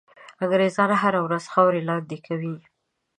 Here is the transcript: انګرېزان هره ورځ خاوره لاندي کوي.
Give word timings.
انګرېزان 0.43 0.89
هره 1.01 1.19
ورځ 1.25 1.43
خاوره 1.53 1.81
لاندي 1.87 2.17
کوي. 2.25 2.55